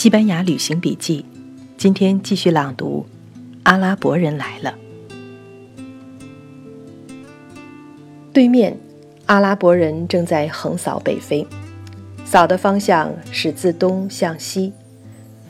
[0.00, 1.26] 西班牙旅行笔记，
[1.76, 3.04] 今天继续朗读。
[3.64, 4.74] 阿拉伯人来了。
[8.32, 8.78] 对面，
[9.26, 11.46] 阿拉伯人正在横扫北非，
[12.24, 14.72] 扫的方向是自东向西。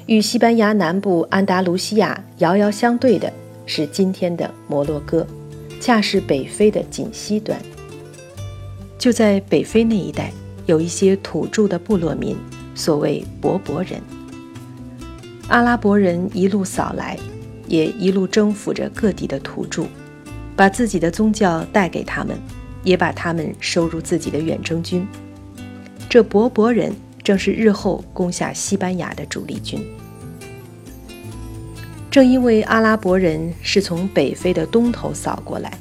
[0.06, 3.32] 与西班牙南部安达卢西亚遥遥相对的
[3.66, 5.24] 是今天的摩洛哥，
[5.80, 7.56] 恰是北非的紧西端。
[8.98, 10.32] 就在北非那一带，
[10.66, 12.36] 有一些土著的部落民，
[12.74, 14.02] 所谓柏柏人。
[15.50, 17.18] 阿拉伯人一路扫来，
[17.66, 19.84] 也一路征服着各地的土著，
[20.54, 22.38] 把自己的宗教带给他们，
[22.84, 25.04] 也把他们收入自己的远征军。
[26.08, 29.84] 这柏柏人正是日后攻下西班牙的主力军。
[32.12, 35.76] 正因为阿拉伯人是从北非的东头扫过来，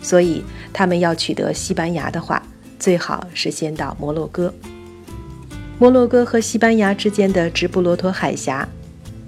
[0.00, 2.42] 所以他们要取得西班牙的话，
[2.78, 4.54] 最好是先到摩洛哥。
[5.78, 8.66] 摩洛哥和西班牙之间的直布罗陀海峡。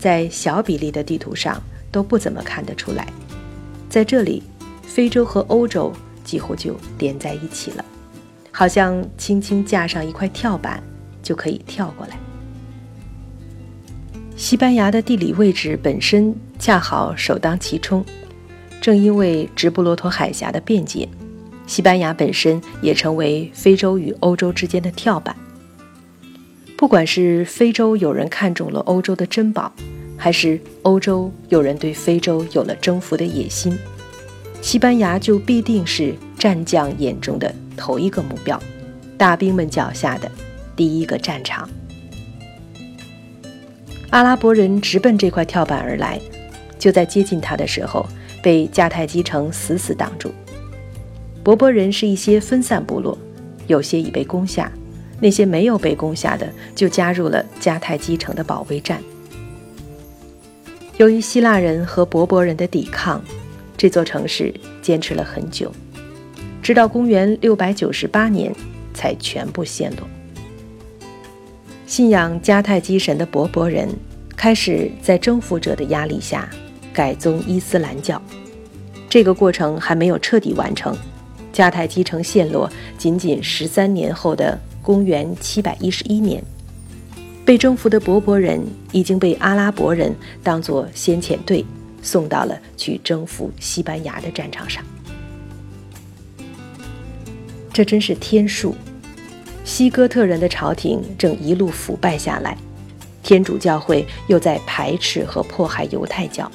[0.05, 1.59] 在小比例的地图上
[1.91, 3.09] 都不怎么看得出来，
[3.89, 4.43] 在这里，
[4.83, 5.91] 非洲和欧洲
[6.23, 7.83] 几乎就连在一起了，
[8.53, 10.83] 好像轻轻架上一块跳板
[11.23, 12.19] 就可以跳过来。
[14.37, 18.05] 西班牙的地理位置本身恰好首当其冲，
[18.83, 21.09] 正因为直布罗陀海峡的便捷，
[21.67, 25.35] 西班牙本身也成为非洲与欧洲之间的跳板。
[26.77, 29.73] 不管是非洲有人看中了欧洲的珍宝，
[30.17, 33.79] 还是欧洲有人对非洲有了征服的野心，
[34.61, 38.61] 西班牙就必定是战将眼中的头一个目标，
[39.17, 40.31] 大兵们脚下的
[40.75, 41.69] 第一个战场。
[44.11, 46.21] 阿拉伯人直奔这块跳板而来，
[46.79, 48.07] 就在接近他的时候，
[48.43, 50.33] 被迦太基城死死挡住。
[51.43, 53.17] 柏柏人是一些分散部落，
[53.69, 54.71] 有些已被攻下。
[55.25, 59.03] 那些没有被攻下的，就加入了迦太基城的保卫战。
[60.99, 63.25] 由于希腊人和柏柏人的抵抗，
[63.75, 65.73] 这座城市坚持了很久，
[66.63, 68.55] 直到公元698年
[68.93, 70.07] 才全部陷落。
[71.87, 73.89] 信仰迦太基神的柏柏人
[74.37, 76.47] 开始在征服者的压力下
[76.93, 78.21] 改宗伊斯兰教，
[79.09, 80.95] 这个过程还没有彻底完成。
[81.51, 84.61] 迦太基城陷落仅仅十三年后的。
[84.85, 86.45] 公元七百一十一年，
[87.43, 88.63] 被征服的柏柏人
[88.93, 91.65] 已经被阿拉伯人当作先遣队
[92.03, 94.85] 送到了去征服西班牙的战场上。
[97.73, 98.75] 这真是天数！
[99.65, 102.55] 西哥特人的朝廷正一路腐败下来，
[103.23, 106.49] 天主教会又在排斥和迫害犹太教，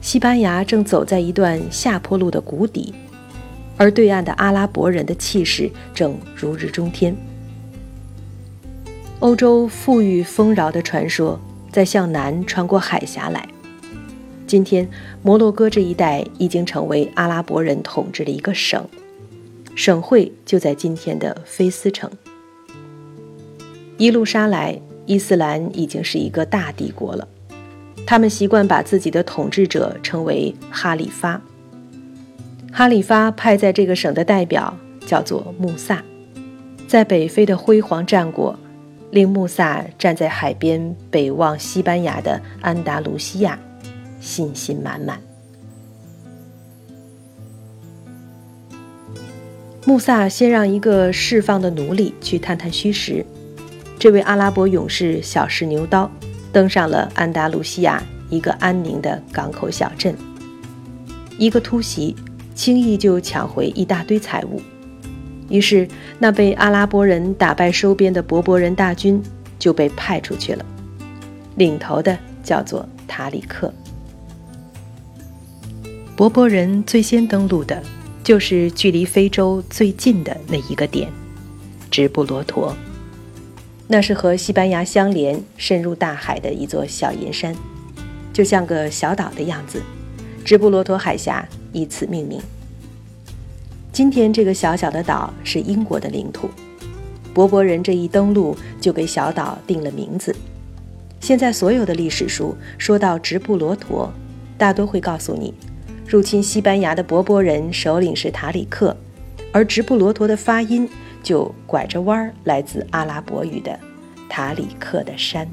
[0.00, 2.92] 西班牙正走在一段下坡路的谷底。
[3.76, 7.16] 而对岸的阿拉伯人的气势正如日中天。
[9.20, 11.40] 欧洲富裕丰饶的传说
[11.70, 13.48] 在向南穿过海峡来。
[14.46, 14.88] 今天，
[15.22, 18.86] 摩洛哥这一带已经成为阿拉伯人统治的一个省，
[19.74, 22.10] 省会就在今天的菲斯城。
[23.96, 27.26] 一路杀来，伊斯兰已经是一个大帝国了。
[28.04, 31.40] 他们习惯把自己的统治者称为哈里发。
[32.74, 34.74] 哈里发派在这个省的代表
[35.06, 36.02] 叫做穆萨，
[36.88, 38.58] 在北非的辉煌战果，
[39.10, 43.58] 令穆萨站在海边北望西班牙的安达卢西亚，
[44.20, 45.20] 信心满满。
[49.84, 53.22] 穆萨先让一个释放的奴隶去探探虚实，
[53.98, 56.10] 这位阿拉伯勇士小试牛刀，
[56.50, 60.16] 登上了安达卢西亚一个安宁的港口小镇，
[61.36, 62.16] 一个突袭。
[62.54, 64.60] 轻易就抢回一大堆财物，
[65.48, 69.22] 于是那被阿拉伯人打败收编的柏柏人大军
[69.58, 70.64] 就被派出去了，
[71.56, 73.72] 领头的叫做塔里克。
[76.14, 77.82] 柏柏人最先登陆的，
[78.22, 81.10] 就是距离非洲最近的那一个点——
[81.90, 82.76] 直布罗陀，
[83.88, 87.56] 那是和西班牙相连、深入大海的一座小银山，
[88.32, 89.82] 就像个小岛的样子。
[90.44, 91.46] 直布罗陀海峡。
[91.74, 92.38] 以此命名。
[93.92, 96.50] 今天这个小小的岛是英国的领土，
[97.32, 100.36] 柏柏人这一登陆就给小岛定了名字。
[101.18, 104.12] 现在所有的历史书说到直布罗陀，
[104.58, 105.54] 大多会告诉你，
[106.06, 108.94] 入侵西班牙的柏柏人首领是塔里克，
[109.50, 110.86] 而直布罗陀的发音
[111.22, 113.78] 就拐着弯儿来自阿拉伯语的
[114.28, 115.48] “塔里克的山”。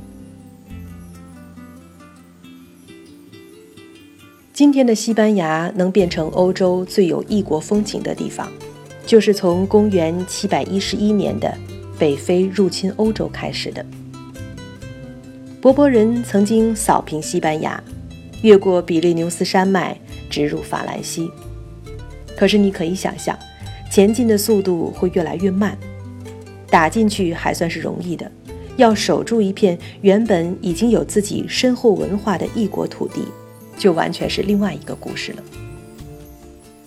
[4.60, 8.52] 今天的西班牙能变成欧洲最有异国风情的地方，
[9.06, 11.58] 就是从公元七百一十一年的
[11.98, 13.86] 北非入侵欧洲开始的。
[15.62, 17.82] 柏柏人曾经扫平西班牙，
[18.42, 19.98] 越过比利牛斯山脉，
[20.30, 21.32] 直入法兰西。
[22.36, 23.40] 可是你可以想象，
[23.90, 25.78] 前进的速度会越来越慢。
[26.70, 28.30] 打进去还算是容易的，
[28.76, 33.24] 要守住一片原本已经有自己深厚文化的异国土地，
[33.80, 35.44] 就完全是另外一个故事了。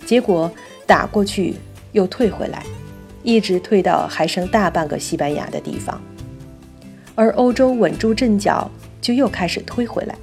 [0.05, 0.49] 结果
[0.85, 1.55] 打过去
[1.91, 2.63] 又退回来，
[3.23, 5.99] 一直退到还剩大半个西班牙的地方。
[7.15, 8.69] 而欧洲稳住阵脚，
[9.01, 10.15] 就又开始推回来，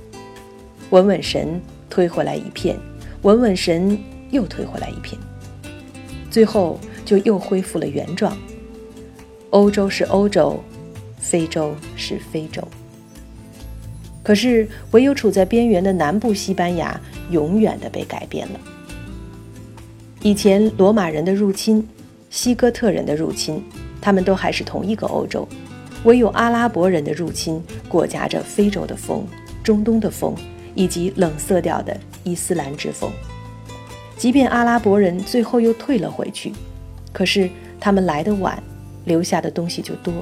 [0.90, 2.76] 稳稳神推回来一片，
[3.22, 3.98] 稳稳神
[4.30, 5.20] 又推回来一片，
[6.30, 8.36] 最后就又恢复了原状。
[9.50, 10.62] 欧洲是欧洲，
[11.18, 12.62] 非洲是非洲。
[14.22, 17.00] 可是，唯有处在边缘的南部西班牙，
[17.30, 18.60] 永远的被改变了。
[20.22, 21.86] 以前罗马人的入侵，
[22.28, 23.62] 西哥特人的入侵，
[24.00, 25.48] 他们都还是同一个欧洲。
[26.04, 29.26] 唯有阿拉伯人的入侵裹挟着非洲的风、
[29.62, 30.34] 中东的风
[30.74, 31.94] 以及冷色调的
[32.24, 33.10] 伊斯兰之风。
[34.16, 36.52] 即便阿拉伯人最后又退了回去，
[37.12, 38.62] 可是他们来的晚，
[39.04, 40.12] 留下的东西就多，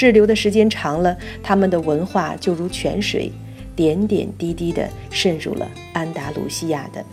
[0.00, 3.30] 滞留的时间长了，他们的文化就如泉水，
[3.76, 7.04] 点点滴滴地渗入了安达卢西亚的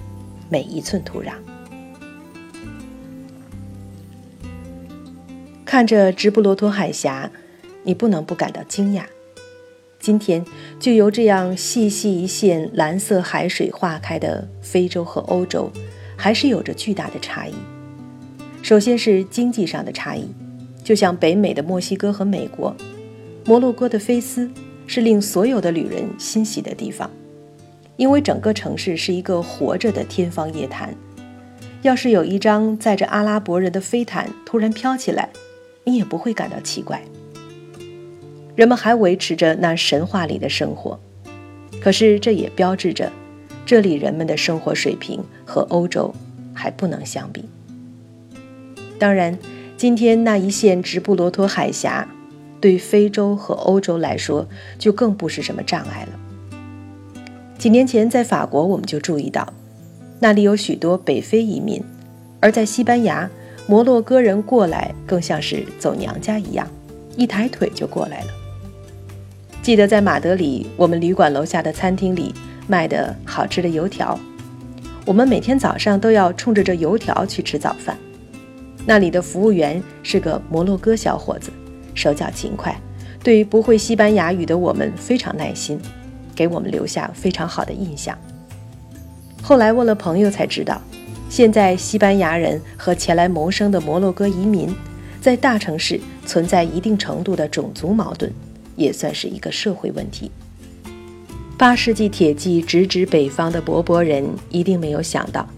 [0.47, 1.33] 每一寸土壤。
[5.65, 7.29] 看着直布罗陀海峡。
[7.83, 9.03] 你不能不感到惊讶，
[9.99, 10.45] 今天
[10.79, 15.69] 就由这样细细一线蓝色海水化开的非洲和欧洲，
[16.17, 17.53] 还是有着巨大的差异。
[18.61, 20.27] 首先是经济上的差异，
[20.87, 22.73] 就像北美的墨西哥和美国，
[23.43, 24.49] 摩洛哥的菲斯
[24.85, 27.11] 是令所有的旅人欣喜的地方，
[27.97, 30.95] 因为整个城市是一个活着的天方夜谭。
[31.81, 35.27] 要是有一张载着阿拉伯人的飞毯突然飘起来，
[35.83, 37.03] 你也不会感到奇怪。
[38.55, 40.97] 人们还维持着那神话里的生活，
[41.81, 43.11] 可是这也标志着，
[43.65, 46.15] 这里人们的生活水平和欧洲
[46.53, 47.43] 还不能相比。
[48.97, 49.37] 当然，
[49.77, 52.07] 今天那一线直布罗陀海峡，
[52.59, 54.47] 对非洲和欧洲来说
[54.79, 56.79] 就更不是什么障碍了。
[57.59, 59.53] 几年前在法国，我们就注意到，
[60.19, 61.79] 那里有许多北非移民，
[62.39, 63.29] 而在西班牙，
[63.67, 66.67] 摩洛哥人过来更像是走娘家一样，
[67.15, 68.27] 一抬腿就过来了。
[69.61, 72.33] 记得在马德里，我们旅馆楼下的餐厅里
[72.65, 74.19] 卖的好吃的油条，
[75.05, 77.95] 我们每天早上都要冲着这油条去吃早饭。
[78.87, 81.51] 那里的服务员是个摩洛哥小伙子，
[81.93, 82.73] 手脚勤快，
[83.21, 85.77] 对于不会西班牙语的我们非常耐心，
[86.33, 88.17] 给我们留下非常好的印象。
[89.41, 90.81] 后来问了朋友才知道，
[91.29, 94.73] 现在西班牙人和前来谋生的摩洛哥移民，
[95.19, 98.31] 在大城市存在一定程度的种族矛盾。
[98.77, 100.29] 也算是一个社会问题。
[101.57, 105.49] 八世纪铁骑直指北方的柏柏人一定没有想到，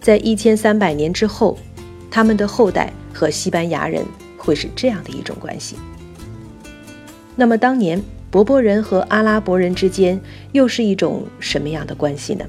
[0.00, 1.58] 在一千三百年之后，
[2.14, 4.04] 他们的后代和西班牙人
[4.38, 5.74] 会是这样的一种关系。
[7.34, 8.00] 那么，当年
[8.30, 10.20] 柏柏人和阿拉伯人之间
[10.52, 12.44] 又是一种什么样的关系呢？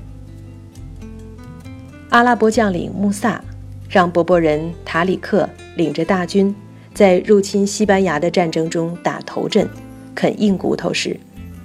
[2.10, 3.44] 阿拉伯将领穆萨
[3.90, 6.56] 让柏柏人塔里克领着大军
[6.94, 9.68] 在入侵西班牙的战争中打头阵。
[10.14, 11.20] 啃硬骨头时，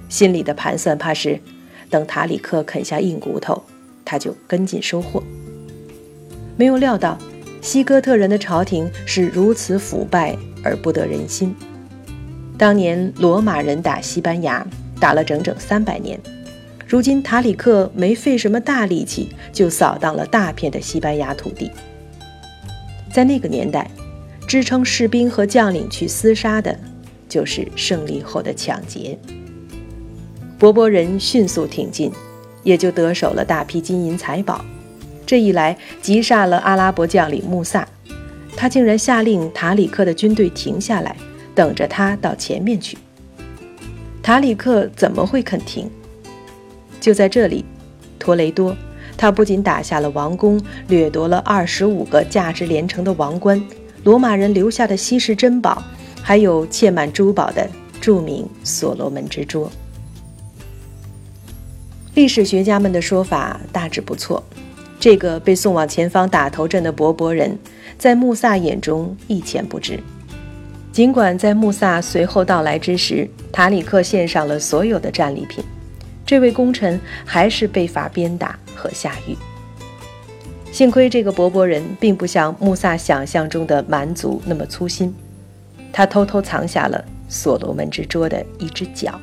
[0.09, 1.39] 心里的盘算怕是，
[1.91, 3.63] 等塔里克啃下硬骨头，
[4.03, 5.21] 他就跟进收获。
[6.57, 7.17] 没有料到，
[7.61, 11.55] 西哥特人的朝廷是如此腐败而不得人心。
[12.57, 14.65] 当年罗马人打西班牙，
[14.99, 16.19] 打了整整三百年，
[16.87, 21.71] 如今塔里克没费什么大力气，就扫荡了大片的西班牙土地。
[23.13, 23.89] 在那个年代，
[24.47, 26.77] 支撑士兵和将领去厮杀的。
[27.29, 29.17] 就是胜利后的抢劫。
[30.59, 32.11] 柏柏人迅速挺进，
[32.61, 34.65] 也就得手了大批金银财宝。
[35.31, 37.87] 这一来，急煞了阿拉伯将领穆萨，
[38.57, 41.15] 他竟然下令塔里克的军队停下来，
[41.55, 42.97] 等着他到前面去。
[44.21, 45.89] 塔里克怎么会肯停？
[46.99, 47.63] 就在这里，
[48.19, 48.75] 托雷多，
[49.15, 53.65] 他不仅打下了王宫，掠夺了二十五个价值连城的王冠，
[54.03, 55.81] 罗马人留下的稀世珍宝。
[56.21, 57.65] 还有嵌满珠宝的
[58.01, 59.71] 著名所罗门之桌。
[62.15, 64.43] 历史学家们的说法大致不错，
[65.01, 67.57] 这个被送往前方打头阵的勃勃人，
[67.97, 69.99] 在穆萨眼中一钱不值。
[70.91, 75.63] 尽管在穆萨随后到来之时，塔里克献上了所有的战利品，
[76.23, 79.35] 这位功臣还是被罚鞭打和下狱。
[80.71, 85.11] 幸亏这个勃勃人并不像穆萨想象中的蛮族那么粗心。
[85.91, 89.19] 他偷偷藏下了所罗门之桌的一只脚，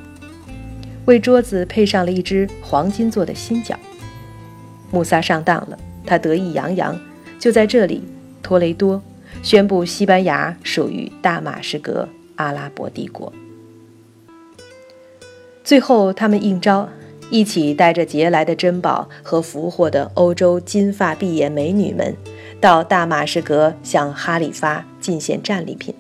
[1.04, 3.78] 为桌子配上了一只黄金做的新脚。
[4.90, 6.99] 穆萨上当了，他得意洋洋。
[7.38, 8.02] 就在这里，
[8.42, 9.00] 托雷多
[9.42, 13.33] 宣布西班牙属于大马士革阿拉伯帝国。
[15.62, 16.88] 最后，他们应招，
[17.30, 22.16] 一起带着劫来的珍宝和俘获的欧洲金发碧眼美女们，
[22.61, 25.95] 到大马士革向哈里发进献战利品。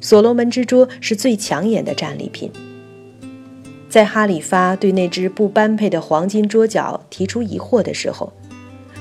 [0.00, 2.50] 所罗门之桌是最抢眼的战利品。
[3.92, 8.32] 在哈里发对那只不般配的黄金桌角提出疑惑的时候，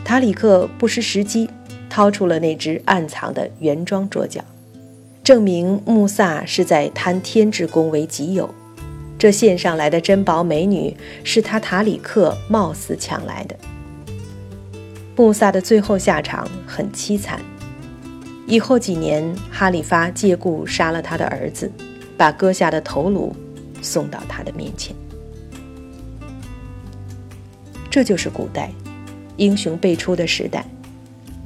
[0.04, 1.50] 塔里克不失时机，
[1.90, 4.44] 掏出了那只暗藏的原装桌角，
[5.24, 8.54] 证明穆萨是在贪天之功为己有。
[9.18, 13.56] 这献上来的珍宝美女是他塔里克冒死抢来的。
[15.16, 17.40] 穆萨的最后下场很凄惨。
[18.46, 21.72] 以后几年，哈里发借故杀了他的儿子，
[22.18, 23.34] 把割下的头颅。
[23.82, 24.96] 送到他的面前，
[27.90, 28.72] 这就是古代
[29.38, 30.66] 英雄辈出的时代，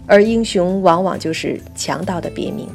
[0.05, 2.67] 而英雄往往就是强盗的别名。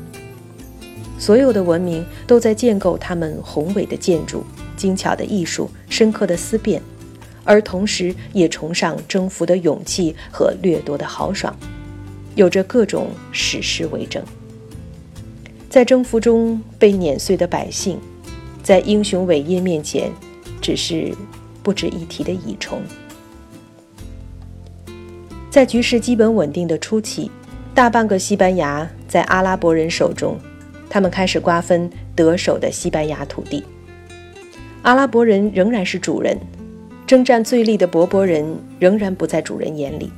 [1.18, 4.42] 所有的文明都在建构他们宏伟的建筑、
[4.76, 6.80] 精巧的艺术、深刻的思辨，
[7.44, 11.54] 而同时也崇尚征服的勇气和掠夺的豪爽，
[12.34, 14.24] 有着各种史诗为证。
[15.68, 18.00] 在征服中被碾碎的百姓。
[18.70, 20.12] 在英雄伟业面前，
[20.60, 21.12] 只是
[21.60, 22.80] 不值一提的蚁虫。
[25.50, 27.28] 在局势基本稳定的初期，
[27.74, 30.38] 大半个西班牙在阿拉伯人手中，
[30.88, 33.64] 他们开始瓜分得手的西班牙土地。
[34.82, 36.38] 阿拉伯人仍然是主人，
[37.08, 40.12] 征战最利的伯伯人仍然不在主人眼里。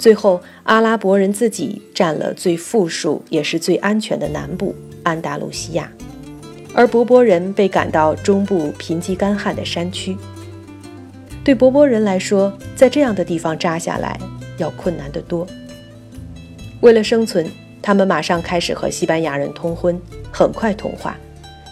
[0.00, 5.88] 最后，阿拉伯人自己占了最富庶也是最安全的南部安达卢西亚。
[6.78, 10.16] 而博博人被赶到中部贫瘠干旱的山区。
[11.42, 14.16] 对博博人来说，在这样的地方扎下来
[14.58, 15.44] 要困难得多。
[16.80, 17.44] 为了生存，
[17.82, 21.16] 他们马上开始和西班牙人通婚，很快同化，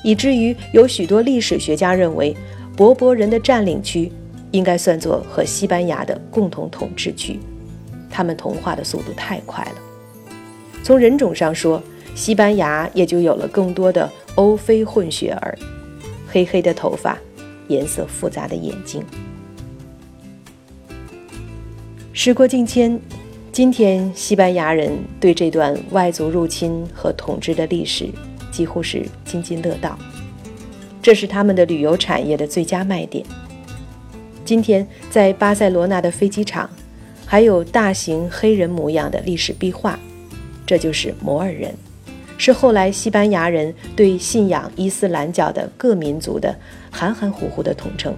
[0.03, 2.37] 以至于有许多历史学家认为，
[2.77, 4.11] 博博人的占领区
[4.51, 7.39] 应该算作和西班牙的共同统治区。
[8.11, 9.77] 他们同化的速度太快了。
[10.83, 11.81] 从人种上说，
[12.17, 14.11] 西班牙也就有了更多的。
[14.37, 15.59] 欧非混血儿，
[16.29, 17.19] 黑黑的头发，
[17.69, 19.03] 颜色复杂的眼睛。
[22.13, 22.99] 时过境迁，
[23.51, 28.09] 今天西班牙人对这段外族入侵和统治的历史
[28.51, 29.99] 几乎是津津乐道，
[31.03, 33.25] 这是他们的旅游产业的最佳卖点。
[34.45, 36.69] 今天在巴塞罗那的飞机场，
[37.25, 39.99] 还有大型黑人模样的历史壁画，
[40.67, 41.75] 这就是摩尔人。
[42.39, 46.55] 是后来西班牙人对信仰伊斯兰教的各民族的
[46.91, 48.15] 含含糊糊的统称，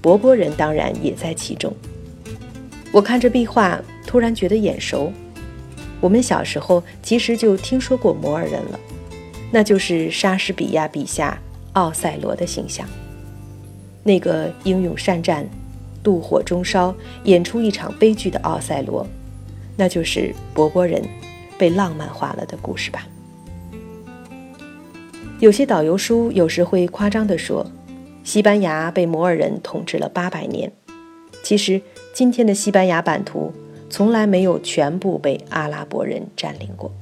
[0.00, 1.72] 博波人当然也在其中。
[2.92, 5.12] 我看着壁画，突然觉得眼熟。
[6.00, 8.80] 我们小时候其实就听说过摩尔人了，
[9.52, 11.38] 那就是莎士比亚笔下
[11.74, 12.84] 奥赛罗的形象，
[14.02, 15.46] 那个英勇善战、
[16.02, 16.92] 妒火中烧、
[17.24, 19.06] 演出一场悲剧的奥赛罗，
[19.76, 21.00] 那就是博波人
[21.56, 23.06] 被浪漫化了的故事吧。
[25.40, 27.66] 有些导游书有时会夸张地说，
[28.22, 30.70] 西班牙被摩尔人统治了八百年。
[31.42, 31.80] 其实，
[32.12, 33.50] 今天的西班牙版图
[33.88, 36.92] 从来没有全部被阿拉伯人占领过。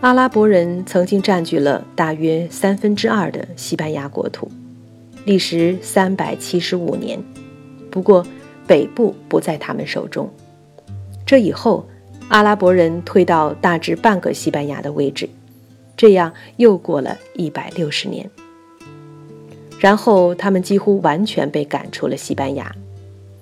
[0.00, 4.50] 阿拉伯人曾经占据了大约三分之二的西班牙国土，
[5.26, 7.22] 历时三百七十五年。
[7.90, 8.26] 不过，
[8.66, 10.30] 北部不在他们手中。
[11.26, 11.86] 这以后，
[12.28, 15.28] 阿拉伯人退到大致半个西班牙的位置。
[16.00, 18.30] 这样又过了一百六十年，
[19.78, 22.74] 然后他们几乎完全被赶出了西班牙。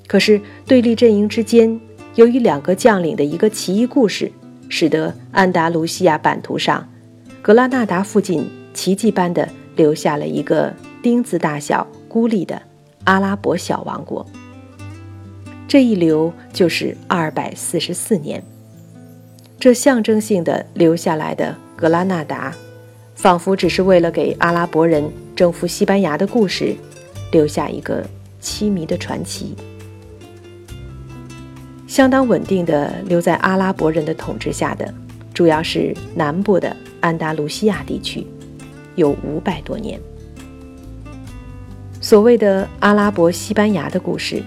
[0.08, 1.80] 可是对立阵营之间，
[2.16, 4.32] 由于两个将领的一个奇异故事，
[4.68, 6.84] 使得安达卢西亚版图上，
[7.40, 12.60] 格拉纳达附近奇迹般的留下了一个丁字大小、孤立的
[13.04, 14.26] 阿拉伯小王国。
[15.68, 18.42] 这一留就是二百四十四年，
[19.60, 21.56] 这象征性的留下来的。
[21.78, 22.52] 格拉纳达，
[23.14, 26.74] 仿佛只是为了给阿拉伯人征服西班牙的故事
[27.30, 28.04] 留下一个
[28.42, 29.54] 凄迷的传奇。
[31.86, 34.92] 相当稳定的留在阿拉伯人的统治下的，
[35.32, 38.26] 主要是南部的安达卢西亚地区，
[38.96, 40.00] 有五百多年。
[42.00, 44.42] 所谓的阿拉伯西班牙的故事，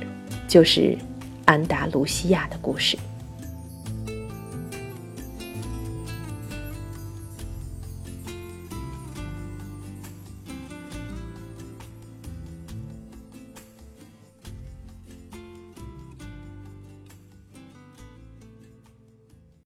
[0.50, 0.98] 就是
[1.46, 2.98] 安达卢西亚的故事。